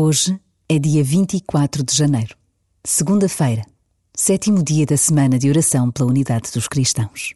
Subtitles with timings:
[0.00, 2.36] Hoje é dia 24 de janeiro,
[2.84, 3.66] segunda-feira,
[4.14, 7.34] sétimo dia da semana de oração pela unidade dos cristãos.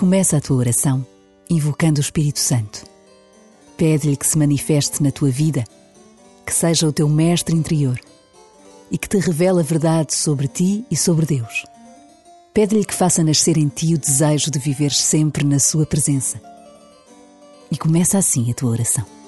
[0.00, 1.06] Começa a tua oração
[1.50, 2.86] invocando o Espírito Santo.
[3.76, 5.62] Pede-lhe que se manifeste na tua vida,
[6.46, 8.00] que seja o teu mestre interior
[8.90, 11.66] e que te revele a verdade sobre ti e sobre Deus.
[12.54, 16.40] Pede-lhe que faça nascer em ti o desejo de viver sempre na sua presença.
[17.70, 19.19] E começa assim a tua oração.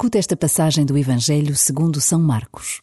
[0.00, 2.80] Escuta esta passagem do Evangelho segundo São Marcos.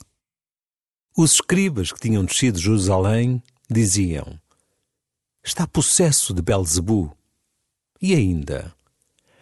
[1.18, 4.40] Os escribas que tinham descido de Jerusalém diziam:
[5.44, 7.12] Está possesso de Belzebu.
[8.00, 8.72] E ainda: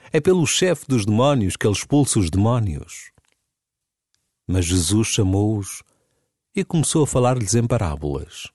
[0.09, 3.11] É pelo chefe dos demónios que ele expulsa os demónios.
[4.47, 5.83] Mas Jesus chamou-os
[6.55, 8.47] e começou a falar-lhes em parábolas.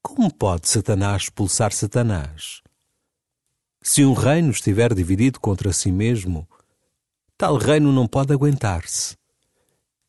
[0.00, 2.62] Como pode Satanás expulsar Satanás?
[3.82, 6.48] Se um reino estiver dividido contra si mesmo,
[7.38, 9.16] tal reino não pode aguentar-se.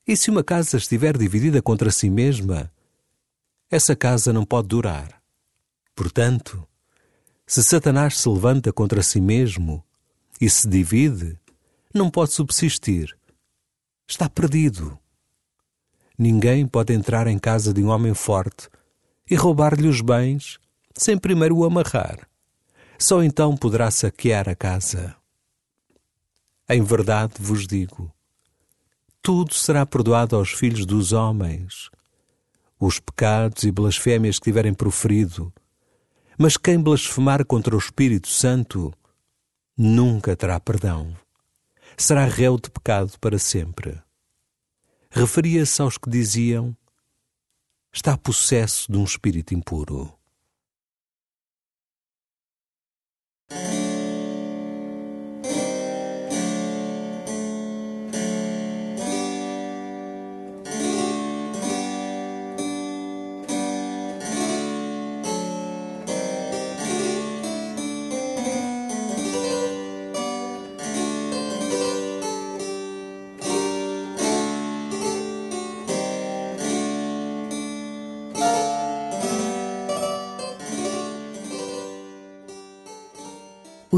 [0.08, 2.72] E se uma casa estiver dividida contra si mesma,
[3.70, 5.22] essa casa não pode durar.
[5.96, 6.68] Portanto,
[7.46, 9.86] se Satanás se levanta contra si mesmo
[10.42, 11.40] e se divide,
[11.94, 13.16] não pode subsistir.
[14.08, 14.98] Está perdido.
[16.18, 18.68] Ninguém pode entrar em casa de um homem forte
[19.30, 20.58] e roubar-lhe os bens
[20.98, 22.28] sem primeiro o amarrar.
[22.98, 25.19] Só então poderá saquear a casa.
[26.70, 28.14] Em verdade vos digo:
[29.24, 31.90] tudo será perdoado aos filhos dos homens,
[32.80, 35.52] os pecados e blasfémias que tiverem proferido.
[36.38, 38.94] Mas quem blasfemar contra o Espírito Santo
[39.76, 41.16] nunca terá perdão.
[41.98, 44.00] Será réu de pecado para sempre.
[45.10, 46.78] Referia-se aos que diziam:
[47.92, 50.19] está possesso de um espírito impuro.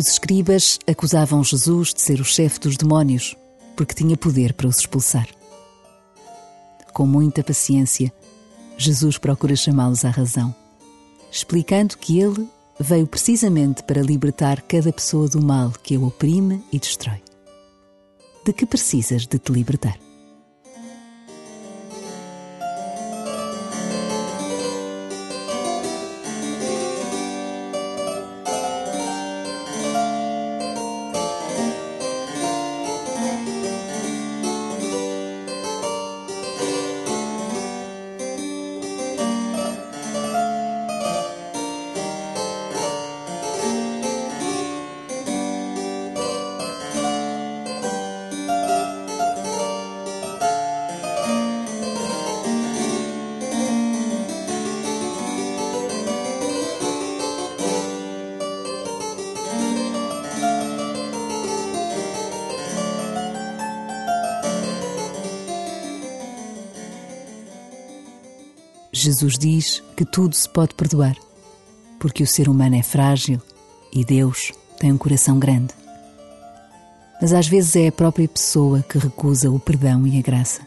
[0.01, 3.35] Os escribas acusavam Jesus de ser o chefe dos demónios,
[3.77, 5.27] porque tinha poder para os expulsar.
[6.91, 8.11] Com muita paciência,
[8.79, 10.55] Jesus procura chamá-los à razão,
[11.31, 12.49] explicando que ele
[12.79, 17.21] veio precisamente para libertar cada pessoa do mal que a oprime e destrói.
[18.43, 19.99] De que precisas de te libertar?
[68.93, 71.15] Jesus diz que tudo se pode perdoar,
[71.99, 73.41] porque o ser humano é frágil
[73.93, 75.73] e Deus tem um coração grande.
[77.21, 80.61] Mas às vezes é a própria pessoa que recusa o perdão e a graça.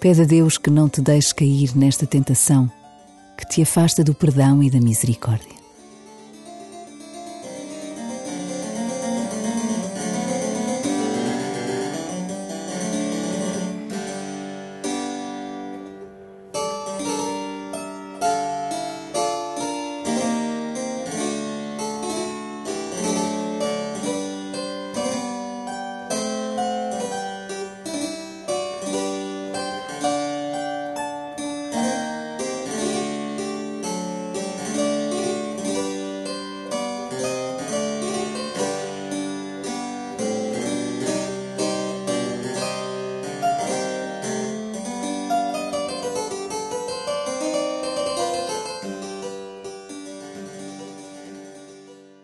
[0.00, 2.70] Pede a Deus que não te deixe cair nesta tentação
[3.36, 5.55] que te afasta do perdão e da misericórdia.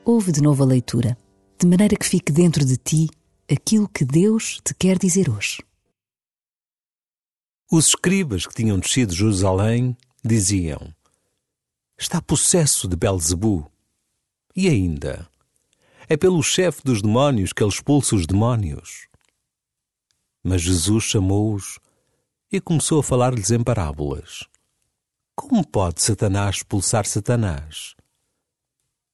[0.05, 1.17] Ouve de novo a leitura,
[1.57, 3.09] de maneira que fique dentro de ti
[3.49, 5.63] aquilo que Deus te quer dizer hoje.
[7.71, 10.93] Os escribas que tinham descido de Jerusalém diziam:
[11.97, 13.71] Está possesso de Belzebu.
[14.57, 15.31] E ainda:
[16.09, 19.07] É pelo chefe dos demónios que ele expulsa os demónios.
[20.43, 21.79] Mas Jesus chamou-os
[22.51, 24.49] e começou a falar-lhes em parábolas.
[25.37, 27.95] Como pode Satanás expulsar Satanás?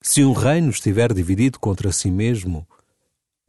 [0.00, 2.66] Se um reino estiver dividido contra si mesmo,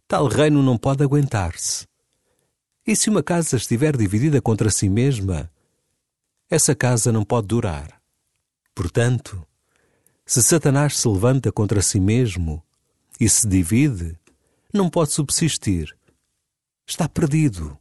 [0.08, 1.88] tal reino não pode aguentar-se.
[2.86, 5.52] E se uma casa estiver dividida contra si mesma,
[6.50, 8.02] essa casa não pode durar.
[8.74, 9.46] Portanto,
[10.26, 12.64] se Satanás se levanta contra si mesmo
[13.20, 14.18] e se divide,
[14.74, 15.96] não pode subsistir.
[16.88, 17.78] Está perdido.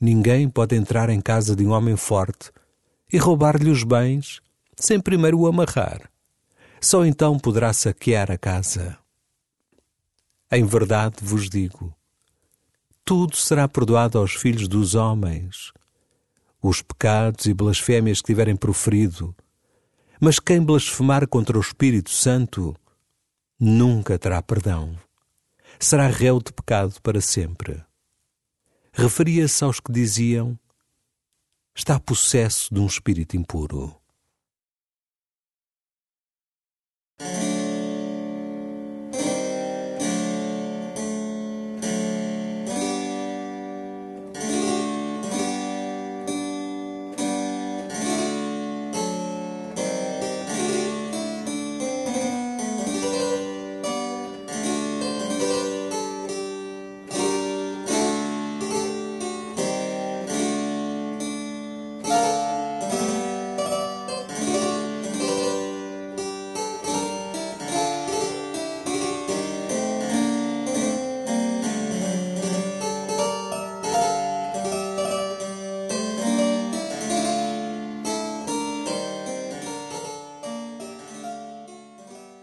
[0.00, 2.50] Ninguém pode entrar em casa de um homem forte
[3.12, 4.40] e roubar-lhe os bens
[4.74, 6.11] sem primeiro o amarrar
[6.82, 8.98] só então poderá saquear a casa.
[10.50, 11.94] Em verdade vos digo:
[13.04, 15.72] tudo será perdoado aos filhos dos homens,
[16.60, 19.34] os pecados e blasfémias que tiverem proferido,
[20.20, 22.76] mas quem blasfemar contra o Espírito Santo
[23.58, 24.98] nunca terá perdão.
[25.78, 27.82] Será réu de pecado para sempre.
[28.92, 30.58] Referia-se aos que diziam:
[31.74, 34.01] está possesso de um espírito impuro.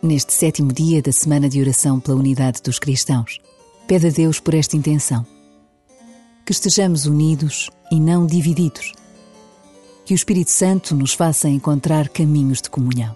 [0.09, 3.39] Neste sétimo dia da Semana de Oração pela Unidade dos Cristãos.
[3.87, 5.23] Pede a Deus por esta intenção.
[6.43, 8.91] Que estejamos unidos e não divididos.
[10.07, 13.15] Que o Espírito Santo nos faça encontrar caminhos de comunhão.